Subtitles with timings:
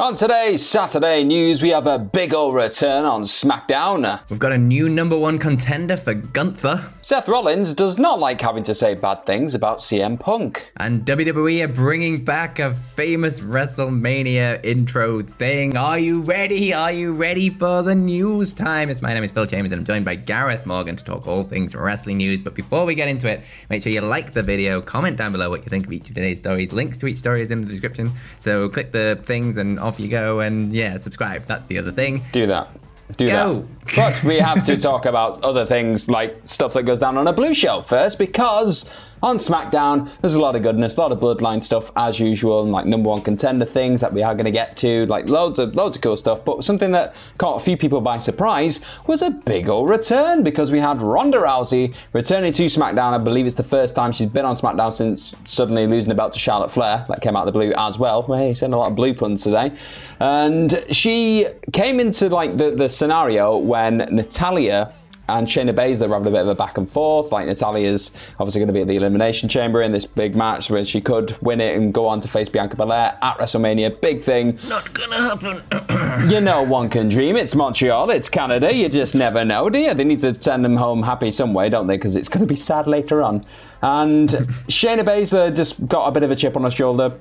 [0.00, 4.18] On today's Saturday news, we have a big old return on SmackDown.
[4.30, 6.82] We've got a new number one contender for Gunther.
[7.02, 10.70] Seth Rollins does not like having to say bad things about CM Punk.
[10.78, 15.76] And WWE are bringing back a famous WrestleMania intro thing.
[15.76, 16.72] Are you ready?
[16.72, 18.88] Are you ready for the news time?
[18.88, 21.42] It's my name is Phil Chambers and I'm joined by Gareth Morgan to talk all
[21.42, 22.40] things wrestling news.
[22.40, 25.50] But before we get into it, make sure you like the video, comment down below
[25.50, 26.72] what you think of each of today's stories.
[26.72, 28.12] Links to each story is in the description.
[28.38, 30.40] So click the things and off you go.
[30.40, 31.44] And yeah, subscribe.
[31.46, 32.22] That's the other thing.
[32.32, 32.68] Do that.
[33.16, 33.60] Do Go.
[33.60, 33.96] that.
[33.96, 37.32] But we have to talk about other things like stuff that goes down on a
[37.32, 38.88] blue show first because
[39.22, 42.72] on SmackDown there's a lot of goodness, a lot of bloodline stuff as usual, and
[42.72, 45.74] like number one contender things that we are going to get to, like loads of
[45.74, 46.44] loads of cool stuff.
[46.44, 50.72] But something that caught a few people by surprise was a big old return because
[50.72, 53.12] we had Ronda Rousey returning to SmackDown.
[53.12, 56.32] I believe it's the first time she's been on SmackDown since suddenly losing the belt
[56.32, 57.04] to Charlotte Flair.
[57.08, 58.22] That came out of the blue as well.
[58.22, 59.72] Hey, saying a lot of blue puns today.
[60.20, 64.92] And she came into like the, the scenario when Natalya
[65.26, 67.32] and Shayna Baszler were having a bit of a back and forth.
[67.32, 70.84] Like Natalya's obviously going to be at the Elimination Chamber in this big match where
[70.84, 74.00] she could win it and go on to face Bianca Belair at WrestleMania.
[74.00, 74.58] Big thing.
[74.68, 75.62] Not gonna happen.
[76.30, 77.36] You know, one can dream.
[77.36, 78.72] It's Montreal, it's Canada.
[78.72, 79.94] You just never know, do you?
[79.94, 81.96] They need to send them home happy some way, don't they?
[81.96, 83.44] Because it's going to be sad later on.
[83.82, 84.28] And
[84.68, 87.14] Shayna Baszler just got a bit of a chip on her shoulder.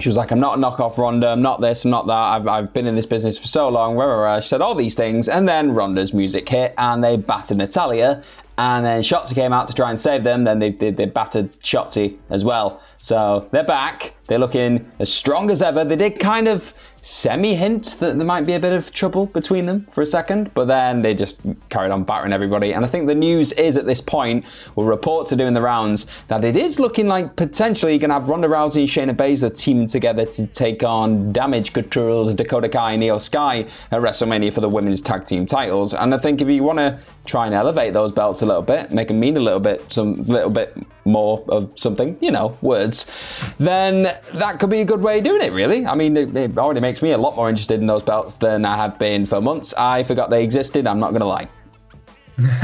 [0.00, 2.48] She was like, I'm not a knockoff Ronda, I'm not this, I'm not that, I've,
[2.48, 4.40] I've been in this business for so long, rah, rah, rah.
[4.40, 8.22] She said all these things, and then Ronda's music hit, and they battered Natalya,
[8.58, 11.52] and then Shotzi came out to try and save them, then they, they, they battered
[11.60, 12.82] Shotzi as well.
[12.98, 15.84] So they're back, they're looking as strong as ever.
[15.84, 19.66] They did kind of semi hint that there might be a bit of trouble between
[19.66, 22.72] them for a second, but then they just carried on battering everybody.
[22.72, 24.44] And I think the news is at this point,
[24.76, 28.14] well, reports are doing the rounds, that it is looking like potentially you're going to
[28.14, 32.92] have Ronda Rousey and Shayna Baszler teaming together to take on Damage Control's Dakota Kai
[32.92, 35.92] and Iyo Sky at WrestleMania for the women's tag team titles.
[35.92, 38.92] And I think if you want to try and elevate those belts a little bit,
[38.92, 43.06] make them mean a little bit, some little bit more of something, you know, words,
[43.58, 45.86] then that could be a good way of doing it, really.
[45.86, 48.64] I mean, it, it already makes me a lot more interested in those belts than
[48.64, 49.74] I have been for months.
[49.74, 51.48] I forgot they existed, I'm not going to lie.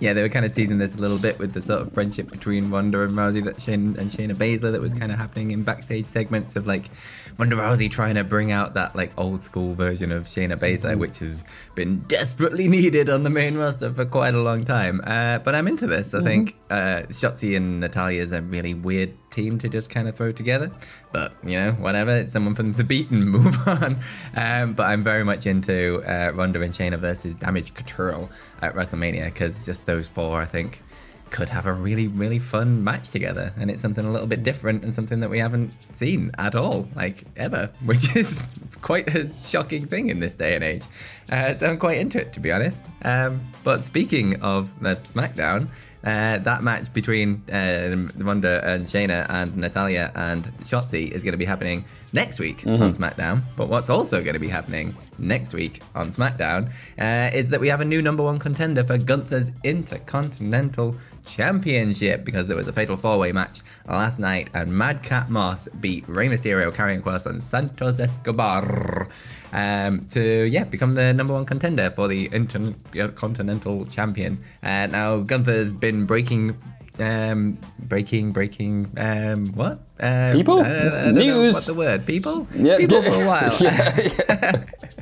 [0.00, 2.30] yeah, they were kind of teasing this a little bit with the sort of friendship
[2.30, 5.64] between Ronda and Rousey that Shane and Shayna Baszler that was kind of happening in
[5.64, 6.90] backstage segments of like
[7.36, 11.18] Ronda Rousey trying to bring out that like old school version of Shayna Baszler, which
[11.18, 11.42] has
[11.74, 15.00] been desperately needed on the main roster for quite a long time.
[15.04, 16.14] Uh, but I'm into this.
[16.14, 20.16] I think uh, Shotzi and Natalya is a really weird team to just kind of
[20.16, 20.70] throw together.
[21.12, 22.16] But you know, whatever.
[22.16, 23.98] It's someone from the beat and move on.
[24.34, 28.28] Um, but I'm very much into uh, Ronda and Shayna versus Damage Control
[28.62, 30.82] at WrestleMania because just those four, I think,
[31.30, 33.52] could have a really, really fun match together.
[33.58, 36.88] And it's something a little bit different and something that we haven't seen at all,
[36.94, 38.42] like ever, which is
[38.82, 40.84] quite a shocking thing in this day and age.
[41.30, 42.88] Uh, so I'm quite into it, to be honest.
[43.02, 45.68] Um, but speaking of the SmackDown,
[46.04, 51.38] uh, that match between uh, Ronda and Shayna and Natalya and Shotzi is going to
[51.38, 53.42] be happening next week on SmackDown.
[53.56, 57.68] But what's also going to be happening next week on SmackDown uh, is that we
[57.68, 62.96] have a new number one contender for Gunther's Intercontinental Championship because there was a fatal
[62.96, 68.00] four way match last night and Madcap Moss beat Rey Mysterio, Karrion Kross, and Santos
[68.00, 69.08] Escobar
[69.52, 74.38] um, to yeah become the number one contender for the Intercontinental Champion.
[74.62, 76.56] Uh, now Gunther's been breaking.
[76.98, 79.80] Um, breaking, breaking, um, what?
[80.00, 80.60] Um, People?
[80.62, 81.52] I I News?
[81.52, 82.06] what the word?
[82.06, 82.48] People?
[82.54, 82.78] Yeah.
[82.78, 83.54] People for a while.
[83.60, 84.64] Yeah,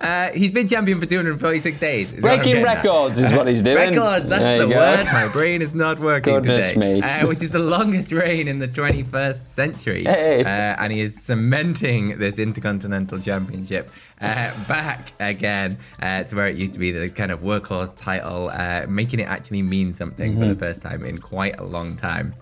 [0.00, 2.06] Uh, he's been champion for 246 days.
[2.12, 2.76] is what I'm Breaking getting at.
[2.84, 3.76] records is what he's doing.
[3.76, 5.04] Records, that's There the word.
[5.06, 6.94] My brain is not working Goodness today.
[6.94, 7.02] me.
[7.02, 10.04] Uh, which is the longest reign in the 21st century.
[10.04, 10.44] Hey.
[10.44, 13.90] Uh, and he is cementing this Intercontinental Championship
[14.20, 18.50] uh, back again uh, to where it used to be the kind of workhorse title,
[18.50, 20.48] uh, making it actually mean something for Mm-hmm.
[20.50, 22.34] the first time in quite a long time.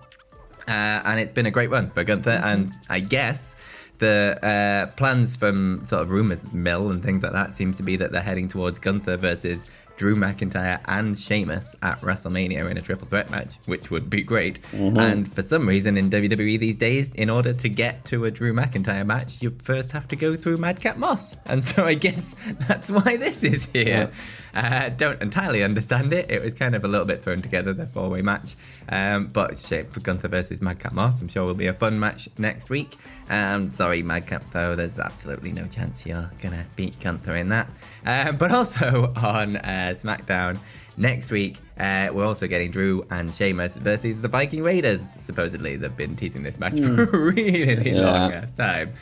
[0.68, 0.70] Uh,
[1.04, 2.30] and it's been a great run for Gunther.
[2.44, 3.56] And I guess
[4.02, 7.94] the uh, plans from sort of rumors mill and things like that seems to be
[7.96, 9.64] that they're heading towards Gunther versus
[9.96, 14.58] Drew McIntyre and Sheamus at WrestleMania in a triple threat match, which would be great.
[14.98, 18.52] And for some reason in WWE these days, in order to get to a Drew
[18.52, 21.36] McIntyre match, you first have to go through Madcap Moss.
[21.46, 22.34] And so I guess
[22.68, 24.10] that's why this is here.
[24.54, 26.30] Uh, don't entirely understand it.
[26.30, 28.54] It was kind of a little bit thrown together, the four way match.
[28.88, 31.20] Um, but for Gunther versus Madcap Moss.
[31.20, 32.96] I'm sure will be a fun match next week.
[33.30, 37.68] Um, sorry, Madcap, though, there's absolutely no chance you're going to beat Gunther in that.
[38.04, 40.58] Um, but also on uh, SmackDown
[40.96, 45.16] next week, uh, we're also getting Drew and Sheamus versus the Viking Raiders.
[45.20, 48.92] Supposedly, they've been teasing this match for a really long ass time.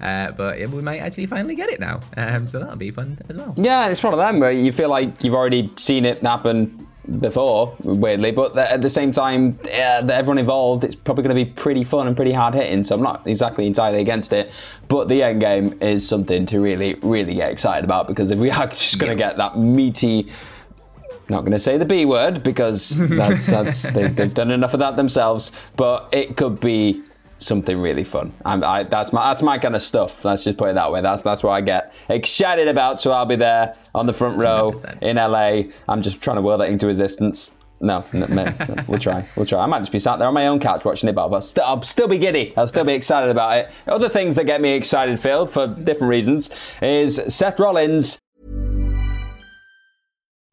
[0.00, 2.00] Uh, but yeah, we might actually finally get it now.
[2.16, 3.54] Um, so that'll be fun as well.
[3.56, 6.86] Yeah, it's one of them where you feel like you've already seen it happen
[7.20, 11.44] before, weirdly, but at the same time, yeah, that everyone involved, it's probably going to
[11.44, 12.84] be pretty fun and pretty hard hitting.
[12.84, 14.50] So I'm not exactly entirely against it,
[14.88, 18.50] but the end game is something to really, really get excited about because if we
[18.50, 19.30] are just going to Yes.
[19.30, 20.30] get that meaty.
[21.30, 24.80] Not going to say the B word because that's, that's they, they've done enough of
[24.80, 25.50] that themselves.
[25.76, 27.02] But it could be
[27.38, 28.32] something really fun.
[28.44, 30.24] I'm, I, that's my that's my kind of stuff.
[30.24, 31.00] Let's just put it that way.
[31.00, 33.00] That's that's what I get excited about.
[33.00, 35.02] So I'll be there on the front row 100%.
[35.02, 35.72] in LA.
[35.88, 37.54] I'm just trying to will that into existence.
[37.80, 38.52] No, no, no,
[38.88, 39.24] we'll try.
[39.36, 39.62] We'll try.
[39.62, 41.64] I might just be sat there on my own couch watching it, but I'll still,
[41.64, 42.52] I'll still be giddy.
[42.56, 43.70] I'll still be excited about it.
[43.86, 46.50] Other things that get me excited, Phil, for different reasons,
[46.82, 48.18] is Seth Rollins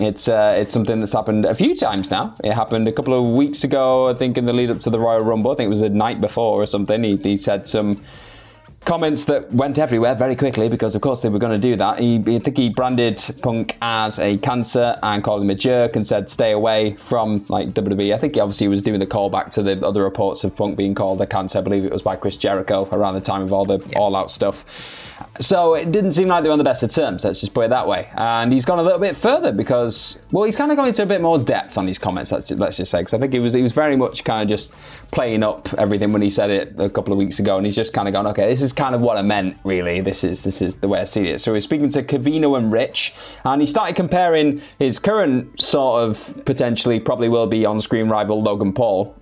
[0.00, 2.34] It's uh, it's something that's happened a few times now.
[2.42, 4.98] It happened a couple of weeks ago, I think, in the lead up to the
[4.98, 5.52] Royal Rumble.
[5.52, 7.04] I think it was the night before or something.
[7.04, 8.02] He, he said some
[8.84, 11.98] comments that went everywhere very quickly because, of course, they were going to do that.
[11.98, 16.06] He, I think he branded Punk as a cancer and called him a jerk and
[16.06, 18.14] said stay away from like WWE.
[18.14, 20.94] I think he obviously was doing the callback to the other reports of Punk being
[20.94, 21.58] called a cancer.
[21.58, 24.30] I believe it was by Chris Jericho around the time of all the All Out
[24.30, 24.64] stuff.
[25.40, 27.64] So it didn't seem like they were on the best of terms, let's just put
[27.64, 28.08] it that way.
[28.14, 31.06] And he's gone a little bit further because, well, he's kind of gone into a
[31.06, 33.52] bit more depth on his comments, let's, let's just say, because I think he was,
[33.52, 34.72] he was very much kind of just
[35.10, 37.56] playing up everything when he said it a couple of weeks ago.
[37.56, 40.00] And he's just kind of gone, okay, this is kind of what I meant, really.
[40.00, 41.40] This is, this is the way I see it.
[41.40, 43.14] So he's speaking to Cavino and Rich,
[43.44, 48.40] and he started comparing his current sort of potentially probably will be on screen rival
[48.40, 49.16] Logan Paul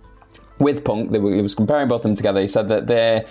[0.58, 1.10] with Punk.
[1.10, 2.42] He was comparing both of them together.
[2.42, 3.24] He said that they're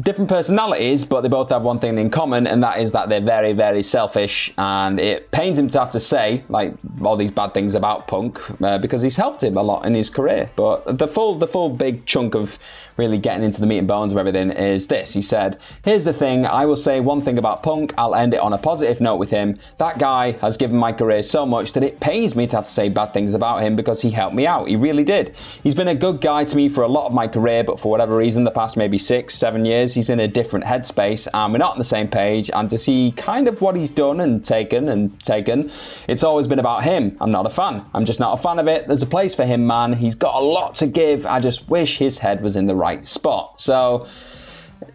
[0.00, 3.20] different personalities, but they both have one thing in common, and that is that they're
[3.20, 4.52] very, very selfish.
[4.58, 8.40] And it pains him to have to say like all these bad things about Punk
[8.62, 10.50] uh, because he's helped him a lot in his career.
[10.56, 12.58] But the full, the full big chunk of
[12.96, 15.12] really getting into the meat and bones of everything is this.
[15.12, 18.40] He said, Here's the thing, I will say one thing about Punk, I'll end it
[18.40, 19.58] on a positive note with him.
[19.78, 22.72] That guy has given my career so much that it pains me to have to
[22.72, 24.68] say bad things about him because he helped me out.
[24.68, 25.34] He really did.
[25.62, 27.90] He's been a good guy to me for a lot of my career, but for
[27.90, 31.58] whatever reason, the past maybe six, seven years, he's in a different headspace and we're
[31.58, 32.50] not on the same page.
[32.52, 35.70] And to see kind of what he's done and taken and taken,
[36.08, 37.16] it's always been about him.
[37.20, 37.84] I'm not a fan.
[37.94, 38.86] I'm just not a fan of it.
[38.86, 39.92] There's a place for him, man.
[39.92, 41.26] He's got a lot to give.
[41.26, 43.60] I just wish his head was in the right spot.
[43.60, 44.06] So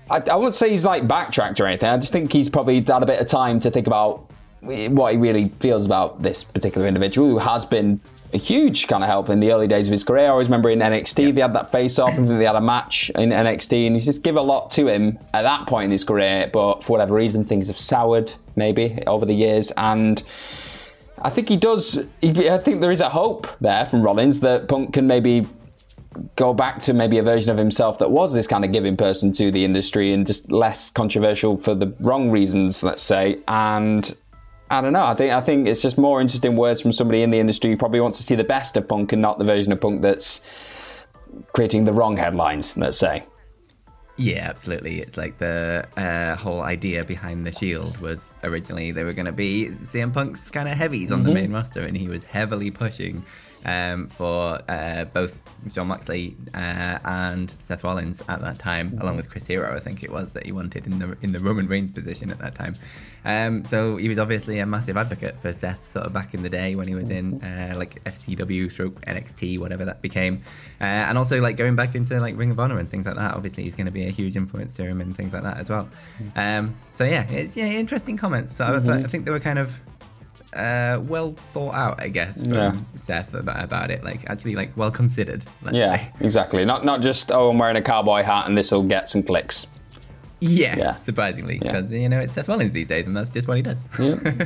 [0.09, 1.89] I, I wouldn't say he's like backtracked or anything.
[1.89, 4.30] I just think he's probably had a bit of time to think about
[4.61, 7.99] what he really feels about this particular individual who has been
[8.33, 10.25] a huge kind of help in the early days of his career.
[10.25, 11.31] I always remember in NXT yeah.
[11.31, 14.23] they had that face off and they had a match in NXT and he's just
[14.23, 17.43] give a lot to him at that point in his career, but for whatever reason
[17.43, 20.23] things have soured maybe over the years and
[21.23, 24.93] I think he does I think there is a hope there from Rollins that Punk
[24.93, 25.45] can maybe
[26.35, 29.31] go back to maybe a version of himself that was this kind of giving person
[29.33, 33.39] to the industry and just less controversial for the wrong reasons, let's say.
[33.47, 34.13] And
[34.71, 35.03] I don't know.
[35.03, 37.77] I think I think it's just more interesting words from somebody in the industry who
[37.77, 40.39] probably wants to see the best of punk and not the version of punk that's
[41.51, 42.77] creating the wrong headlines.
[42.77, 43.25] Let's say.
[44.15, 44.99] Yeah, absolutely.
[44.99, 49.31] It's like the uh, whole idea behind the Shield was originally they were going to
[49.31, 51.27] be CM Punk's kind of heavies on mm-hmm.
[51.27, 53.25] the main roster, and he was heavily pushing
[53.65, 59.01] um, for uh, both Jon Moxley uh, and Seth Rollins at that time, mm-hmm.
[59.01, 61.39] along with Chris Hero, I think it was that he wanted in the in the
[61.39, 62.75] Roman Reigns position at that time.
[63.23, 66.49] Um, so he was obviously a massive advocate for Seth, sort of back in the
[66.49, 67.73] day when he was in mm-hmm.
[67.73, 70.41] uh, like FCW, stroke NXT, whatever that became,
[70.79, 73.35] uh, and also like going back into like Ring of Honor and things like that.
[73.35, 75.69] Obviously, he's going to be a huge influence to him and things like that as
[75.69, 75.87] well.
[76.21, 76.39] Mm-hmm.
[76.39, 78.55] Um, so yeah, it's yeah interesting comments.
[78.55, 78.89] So mm-hmm.
[78.89, 79.75] I, th- I think they were kind of
[80.53, 82.75] uh, well thought out, I guess, from yeah.
[82.95, 84.03] Seth about, about, it.
[84.03, 85.43] Like actually, like well considered.
[85.71, 86.11] yeah, say.
[86.21, 86.65] exactly.
[86.65, 89.67] Not not just oh, I'm wearing a cowboy hat and this will get some clicks.
[90.39, 90.95] Yeah, yeah.
[90.95, 91.99] surprisingly, because yeah.
[91.99, 93.87] you know it's Seth Rollins these days, and that's just what he does.
[93.99, 94.45] Yeah.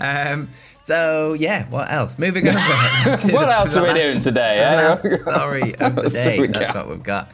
[0.32, 0.50] um.
[0.84, 2.18] So yeah, what else?
[2.18, 2.54] Moving on.
[3.32, 4.60] what else are we doing today?
[4.60, 4.96] Eh?
[4.96, 6.46] Story of the day.
[6.46, 7.30] That's what we've got.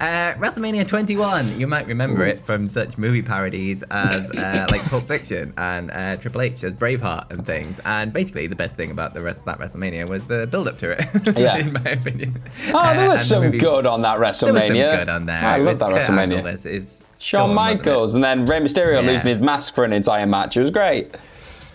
[0.00, 1.60] Uh, WrestleMania 21.
[1.60, 6.16] You might remember it from such movie parodies as uh, like Pulp Fiction and uh,
[6.16, 7.80] Triple H as Braveheart and things.
[7.84, 10.92] And basically, the best thing about the rest that WrestleMania was the build up to
[10.92, 11.36] it.
[11.40, 12.42] Yeah, in my opinion.
[12.68, 14.52] Oh, there was uh, some the movie, good on that WrestleMania.
[14.52, 15.44] There was some good on there.
[15.44, 16.66] I love that WrestleMania.
[16.66, 19.10] Is Shawn, Shawn Michaels, and then Rey Mysterio yeah.
[19.10, 20.56] losing his mask for an entire match.
[20.56, 21.14] It was great.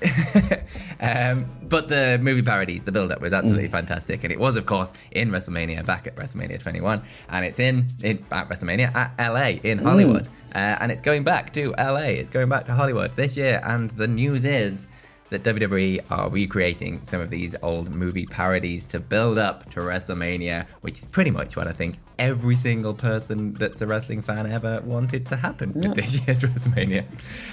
[1.00, 3.72] um, but the movie parodies, the build up was absolutely mm.
[3.72, 4.24] fantastic.
[4.24, 7.02] And it was, of course, in WrestleMania, back at WrestleMania 21.
[7.30, 10.26] And it's in, in at WrestleMania at LA, in Hollywood.
[10.26, 10.30] Mm.
[10.56, 12.16] Uh, and it's going back to LA.
[12.16, 13.62] It's going back to Hollywood this year.
[13.64, 14.88] And the news is
[15.30, 20.68] that WWE are recreating some of these old movie parodies to build up to WrestleMania,
[20.82, 24.82] which is pretty much what I think every single person that's a wrestling fan ever
[24.82, 25.90] wanted to happen yeah.
[25.90, 27.06] with this year's WrestleMania.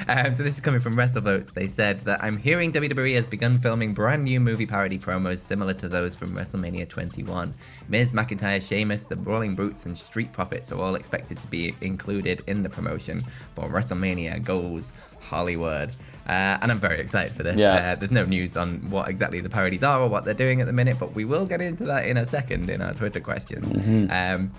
[0.08, 1.54] Um, so this is coming from WrestleVotes.
[1.54, 5.74] They said that I'm hearing WWE has begun filming brand new movie parody promos similar
[5.74, 7.54] to those from WrestleMania 21.
[7.88, 12.42] Miz, McIntyre, Sheamus, the Brawling Brutes, and Street Profits are all expected to be included
[12.46, 13.24] in the promotion
[13.54, 15.92] for WrestleMania Goes Hollywood.
[16.26, 17.56] Uh, and I'm very excited for this.
[17.56, 17.74] Yeah.
[17.74, 20.66] Uh, there's no news on what exactly the parodies are or what they're doing at
[20.66, 23.72] the minute, but we will get into that in a second in our Twitter questions.
[23.72, 24.10] Mm-hmm.
[24.10, 24.52] Um,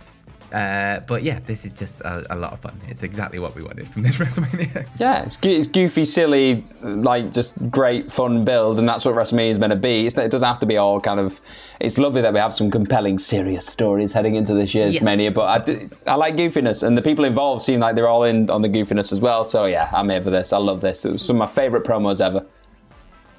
[0.54, 2.80] uh, but yeah, this is just a, a, lot of fun.
[2.88, 4.88] It's exactly what we wanted from this WrestleMania.
[5.00, 9.58] Yeah, it's, it's goofy, silly, like just great fun build, and that's what WrestleMania is
[9.58, 10.06] meant to be.
[10.06, 11.42] It's, it doesn't have to be all kind of.
[11.80, 15.32] It's lovely that we have some compelling, serious stories heading into this year's yes, Mania,
[15.32, 18.62] but I, I like goofiness, and the people involved seem like they're all in on
[18.62, 19.46] the goofiness as well.
[19.46, 20.54] So yeah, I'm here for this.
[20.54, 21.04] I love this.
[21.04, 22.46] It was some of my favourite promos ever.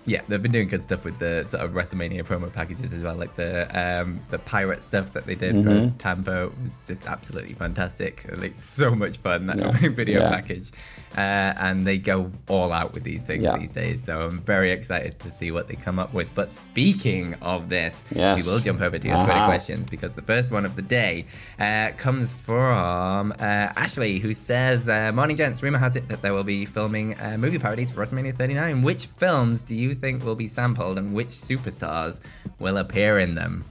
[0.06, 3.14] Yeah, they've been doing good stuff with the sort of WrestleMania promo packages as well,
[3.16, 3.66] like the
[4.02, 5.92] um, the pirate stuff that they did Mhm.
[5.92, 8.26] for Tampa was just absolutely fantastic.
[8.36, 9.70] Like so much fun that Yeah.
[9.88, 10.28] video Yeah.
[10.28, 10.70] package,
[11.16, 13.56] uh, and they go all out with these things Yeah.
[13.56, 14.04] these days.
[14.04, 16.28] So I'm very excited to see what they come up with.
[16.34, 18.44] But speaking of this, Yes.
[18.44, 19.46] we will jump over to your Twitter Uh-huh.
[19.46, 21.24] questions because the first one of the day
[21.58, 23.42] uh, comes from uh,
[23.84, 25.62] Ashley, who says, uh, "Morning, gents.
[25.62, 28.82] Rumor has it that there will be filming uh, movie parodies for WrestleMania 39.
[28.82, 32.20] Which films do you think will be sampled, and which superstars
[32.58, 33.64] will appear in them?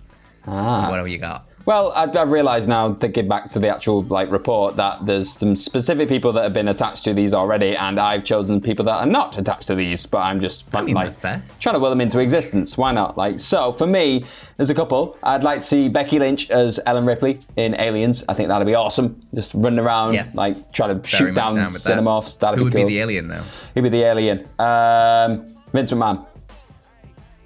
[0.48, 0.86] Ah.
[0.86, 1.48] So what have you got?
[1.66, 5.56] Well, I've, I've realised now, thinking back to the actual like report, that there's some
[5.56, 9.06] specific people that have been attached to these already, and I've chosen people that are
[9.06, 10.06] not attached to these.
[10.06, 11.42] But I'm just I mean, like fair.
[11.62, 12.78] trying to will them into existence.
[12.78, 13.18] Why not?
[13.18, 14.26] Like, so for me,
[14.58, 15.18] there's a couple.
[15.24, 18.26] I'd like to see Becky Lynch as Ellen Ripley in Aliens.
[18.28, 19.22] I think that'd be awesome.
[19.34, 20.36] Just running around, Yes.
[20.36, 22.40] like trying to Very shoot down down with That.
[22.42, 22.88] That'd Who be would cool.
[22.88, 23.44] be the alien though?
[23.74, 24.40] Who'd be the alien?
[24.60, 26.26] Um, Vince McMahon.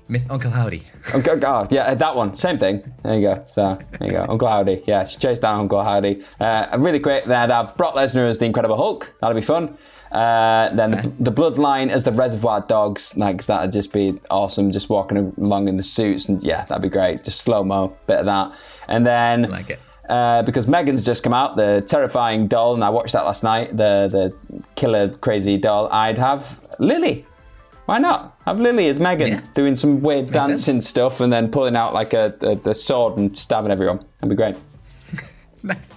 [0.10, 0.84] Miss Uncle Howdy.
[1.14, 2.34] Uncle, oh, yeah, that one.
[2.34, 2.82] Same thing.
[3.04, 3.44] There you go.
[3.50, 4.26] So, there you go.
[4.30, 4.84] Uncle Howdy.
[4.86, 6.24] Yeah, she chased down Uncle Howdy.
[6.40, 7.26] Uh, really quick.
[7.26, 9.14] Then I'd have Brock Lesnar as the Incredible Hulk.
[9.20, 9.78] That'll be fun.
[10.12, 13.16] Uh, then the, the Bloodline as the Reservoir Dogs.
[13.18, 14.72] Like, that'd just be awesome.
[14.72, 16.30] Just walking along in the suits.
[16.30, 17.26] And yeah, that'd be great.
[17.26, 18.54] Just slow mo, bit of that.
[18.88, 19.46] And then.
[19.46, 19.80] I like it.
[20.08, 23.76] Uh, because Megan's just come out, the terrifying doll, and I watched that last night,
[23.76, 25.90] the the killer crazy doll.
[25.92, 27.26] I'd have Lily.
[27.88, 28.40] Why not?
[28.46, 29.42] Have Lily as Megan Yeah.
[29.56, 33.18] doing some weird Makes dancing stuff and then pulling out like a, a, a sword
[33.18, 34.06] and stabbing everyone.
[34.20, 34.56] That'd be great.
[35.64, 35.94] nice.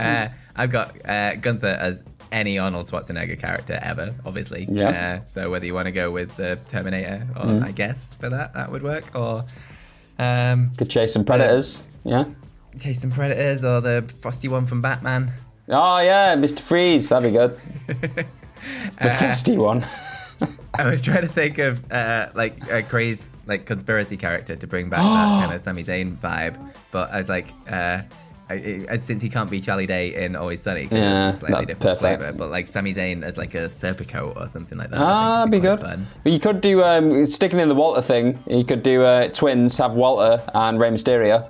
[0.00, 4.66] Uh, I've got uh, Gunther as any Arnold Schwarzenegger character ever, obviously.
[4.70, 5.20] Yeah.
[5.22, 7.64] Uh, so whether you want to go with the Terminator, or Mm.
[7.64, 9.04] I guess for that, that would work.
[9.14, 9.44] Or
[10.18, 11.82] um, Could chase some predators.
[12.04, 12.24] Yeah.
[12.80, 15.30] chase some predators, or the frosty one from Batman.
[15.68, 16.60] Oh yeah, Mr.
[16.60, 17.08] Freeze.
[17.10, 17.58] That'd be good.
[19.00, 19.84] The Uh, festy one.
[20.78, 24.88] I was trying to think of uh, like a crazy like conspiracy character to bring
[24.88, 26.56] back that kind of Sami Zayn vibe,
[26.90, 28.02] but I was like, uh,
[28.50, 31.40] I, I, since he can't be Charlie Day in Always Sunny, 'cause Yeah, it's a
[31.46, 32.20] slightly different perfect.
[32.22, 35.00] flavor, but like Sami Zayn as like a Serpico or something like that.
[35.00, 35.80] Ah, that'd be good.
[35.80, 36.06] fun.
[36.24, 38.38] You could do um, sticking in the Walter thing.
[38.46, 41.48] You could do uh, twins, have Walter and Rey Mysterio.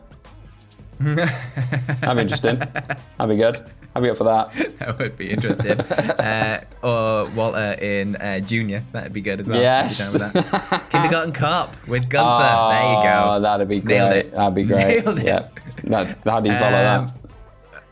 [1.01, 2.59] That'd be interesting.
[2.59, 3.65] That'd be good.
[3.95, 4.53] I'd be up for that.
[4.81, 5.79] that would be interesting.
[5.81, 9.61] uh, or Walter in uh, Junior, that'd be good as well.
[9.61, 10.01] Yes.
[10.01, 10.85] I'd be down with that.
[10.91, 12.75] Kindergarten Cop with Gunther.
[12.75, 13.31] there you go.
[13.37, 14.27] Oh, that'd be Nailed great.
[14.27, 14.33] it.
[14.33, 15.05] That'd be great.
[15.05, 15.25] Nailed it.
[15.25, 15.49] Yeah.
[15.85, 17.15] That, how do you follow Um, that?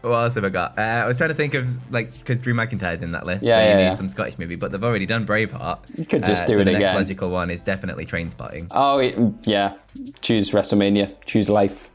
[0.02, 0.76] What else have I got?
[0.76, 3.44] Uh, I was trying to think of like because Drew McIntyre's in that list.
[3.44, 3.94] Yeah, so you yeah, need yeah.
[3.94, 5.78] some Scottish movie, but they've already done Braveheart.
[5.96, 6.80] You could just do so it the again.
[6.80, 8.66] next logical one is definitely Trainspotting.
[8.72, 8.98] Oh,
[9.44, 9.74] yeah.
[10.20, 11.14] Choose WrestleMania.
[11.24, 11.91] Choose life.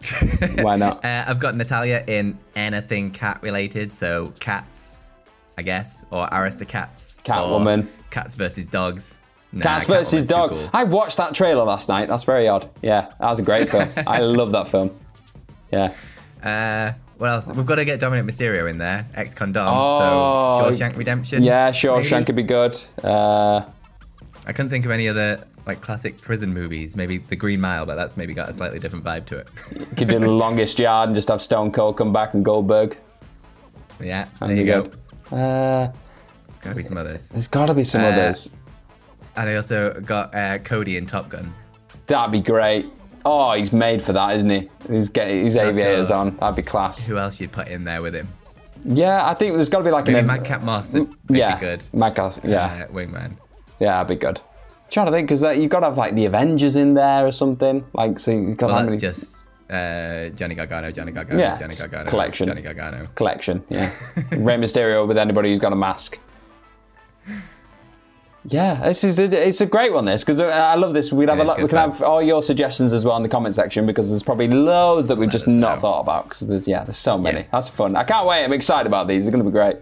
[0.62, 1.04] Why not?
[1.04, 4.96] Uh, I've got Natalya in anything cat related, so cats,
[5.58, 7.88] I guess, or Aristocats, Catwoman.
[8.10, 9.14] cats versus dogs.
[9.52, 10.50] Nah, Cats versus Catwoman's too Dog.
[10.50, 10.70] cool.
[10.72, 12.08] I watched that trailer last night.
[12.08, 12.70] That's very odd.
[12.82, 13.88] Yeah, that was a great film.
[14.06, 14.96] I love that film.
[15.72, 15.92] Yeah.
[16.42, 17.48] Uh, what else?
[17.48, 19.66] We've got to get Dominik Mysterio in there, ex-condom.
[19.68, 21.42] Oh, so Shawshank Redemption.
[21.42, 22.24] Yeah, Shawshank maybe?
[22.26, 22.80] could be good.
[23.02, 23.62] Uh,
[24.46, 26.96] I couldn't think of any other like classic prison movies.
[26.96, 29.48] Maybe The Green Mile, but that's maybe got a slightly different vibe to it.
[29.78, 32.96] you could do the longest yard and just have Stone Cold come back and Goldberg.
[34.00, 34.90] yeah, there you go.
[35.36, 35.92] Uh,
[36.48, 37.28] There's got to be some others.
[37.28, 38.48] there's got to be some Uh, others.
[39.36, 41.54] And I also got uh, Cody in Top Gun.
[42.06, 42.86] That'd be great.
[43.24, 44.68] Oh, he's made for that, isn't he?
[44.88, 46.36] He's getting his aviators on.
[46.38, 47.06] That'd be class.
[47.06, 48.26] Who else you'd put in there with him?
[48.84, 50.94] Yeah, I think there's got to be like Maybe an Madcap Moss
[51.28, 51.84] yeah, be good.
[51.92, 53.36] Madcap, yeah, Uh, Wingman.
[53.78, 54.40] yeah, that'd be good.
[54.90, 57.84] Trying to think because you've got to have like the Avengers in there or something.
[57.94, 59.36] Like, so you've got Well, how many just
[59.70, 62.48] uh, Johnny Gargano, Johnny Gargano, Yeah, Johnny Gargano, collection.
[62.48, 63.06] Johnny Gargano.
[63.14, 63.62] collection.
[63.68, 63.90] Yeah,
[64.32, 66.18] Rey Mysterio with anybody who's got a mask.
[68.46, 70.06] Yeah, this is it's a great one.
[70.06, 71.12] This because I love this.
[71.12, 71.58] We'd have Yeah, a lot.
[71.58, 71.90] We can fun.
[71.90, 75.18] have all your suggestions as well in the comment section because there's probably loads that
[75.18, 76.24] we've just not thought about.
[76.24, 77.40] Because there's yeah, there's so many.
[77.40, 77.46] Yeah.
[77.52, 77.96] That's fun.
[77.96, 78.42] I can't wait.
[78.42, 79.24] I'm excited about these.
[79.24, 79.76] They're going to be great.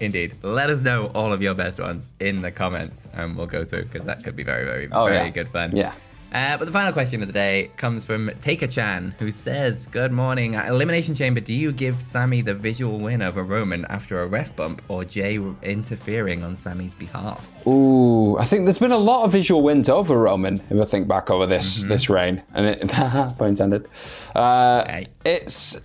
[0.00, 0.34] Indeed.
[0.42, 3.84] Let us know all of your best ones in the comments, and we'll go through
[3.84, 5.28] because that could be very, very, Oh, very yeah.
[5.30, 5.74] good fun.
[5.74, 5.92] Yeah.
[6.30, 10.12] Uh, but the final question of the day comes from Taker Chan, who says, "Good
[10.12, 10.56] morning.
[10.56, 14.54] At Elimination Chamber, do you give Sami the visual win over Roman after a ref
[14.54, 19.32] bump, or Jey interfering on Sami's behalf?" Ooh, I think there's been a lot of
[19.32, 20.60] visual wins over Roman.
[20.68, 21.88] If I think back over this Mm-hmm.
[21.88, 22.88] this reign, and it,
[23.38, 23.88] pun intended,
[24.34, 25.06] uh, Hey.
[25.24, 25.78] it's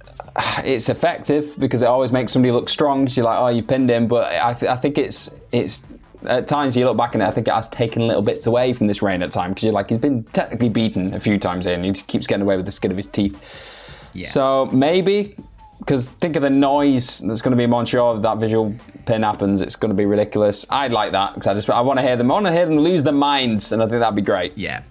[0.64, 3.08] it's effective because it always makes somebody look strong.
[3.08, 5.82] So you're like, oh, you pinned him, but I, th- I think it's it's
[6.26, 8.88] at times you look back and I think it has taken little bits away from
[8.88, 11.76] this reign at time because you're like he's been technically beaten a few times here
[11.76, 13.42] and he just keeps getting away with the skin of his teeth.
[14.14, 14.28] Yeah.
[14.30, 15.36] So maybe
[15.80, 18.74] because think of the noise that's going to be in Montreal if that visual
[19.06, 19.62] pin happens.
[19.62, 20.66] It's going to be ridiculous.
[20.70, 22.32] I'd like that because I just I want to hear them.
[22.32, 24.58] I want to hear them lose their minds, and I think that'd be great.
[24.58, 24.84] Yeah.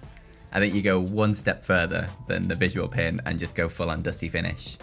[0.51, 3.89] I think you go one step further than the visual pin and just go full
[3.89, 4.77] on dusty finish.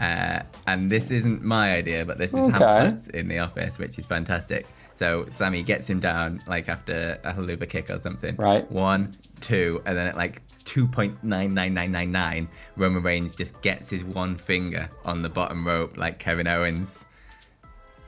[0.00, 2.58] Uh, and this isn't my idea, but this is Okay.
[2.58, 4.66] Hamlet's in the office, which is fantastic.
[4.94, 8.34] So Sami gets him down like after a helluva kick or something.
[8.36, 8.70] Right.
[8.70, 15.22] One, two, and then at like 2.99999, Roman Reigns just gets his one finger on
[15.22, 17.04] the bottom rope like Kevin Owens.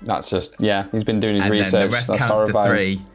[0.02, 0.86] That's just yeah.
[0.92, 1.70] He's been doing his and research.
[1.72, 2.68] then the ref that's counts horrifying.
[2.70, 3.06] to three.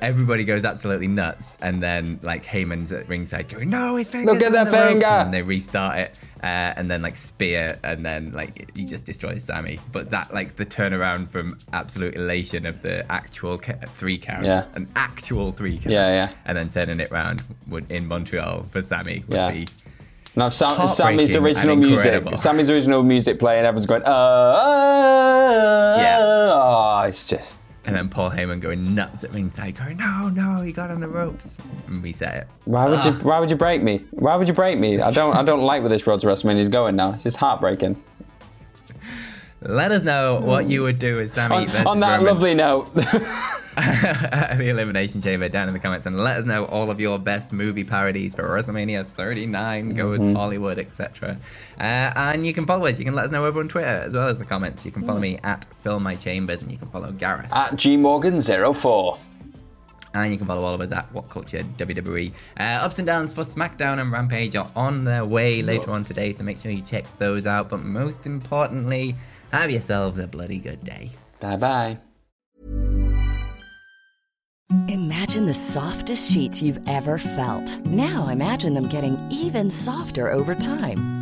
[0.00, 4.42] Everybody goes absolutely nuts, and then like Heyman's at ringside going, "No, his finger's Look
[4.42, 5.06] at that the ropes," finger!
[5.06, 9.44] And they restart it, uh, and then like spear, and then like he just destroys
[9.44, 9.78] Sami.
[9.92, 14.64] But that like the turnaround from absolute elation of the actual ca- three count, Yeah.
[14.74, 16.28] an actual three count, Yeah, yeah.
[16.44, 19.50] and then turning it round would in Montreal for Sami would Yeah.
[19.52, 19.68] be.
[20.34, 22.24] Now, Sam, Sami's original music.
[22.36, 23.66] Sami's original music playing.
[23.66, 26.18] Everyone's going, uh, uh, Yeah.
[26.20, 30.62] Oh, it's just And then Paul Heyman going nuts at ringside, going, oh, "No, no,
[30.62, 31.56] he got on the ropes,"
[31.88, 32.48] and reset it.
[32.64, 33.10] Why would you?
[33.10, 33.22] Ah.
[33.22, 34.04] Why would you break me?
[34.12, 35.00] Why would you break me?
[35.00, 35.36] I don't.
[35.36, 37.14] I don't like where this road to WrestleMania is going now.
[37.14, 38.00] It's just heartbreaking.
[39.66, 42.26] Let us know what you would do with Sami On, on that Roman.
[42.26, 47.00] lovely note, the Elimination Chamber down in the comments and let us know all of
[47.00, 50.34] your best movie parodies for WrestleMania 39, Goes Mm-hmm.
[50.34, 51.36] Hollywood, etc.
[51.78, 52.98] Uh, and you can follow us.
[52.98, 54.84] You can let us know over on Twitter as well as the comments.
[54.84, 57.52] You can follow me at Fill My Chambers and you can follow Gareth.
[57.52, 59.18] at gmorgan04.
[60.14, 62.30] And you can follow all of us at What Culture WWE.
[62.60, 66.32] Uh, ups and downs for SmackDown and Rampage are on their way later on today,
[66.32, 67.70] so make sure you check those out.
[67.70, 69.14] But most importantly,
[69.52, 71.10] have yourselves a bloody good day.
[71.40, 71.98] Bye bye.
[74.88, 77.78] Imagine the softest sheets you've ever felt.
[77.86, 81.21] Now imagine them getting even softer over time.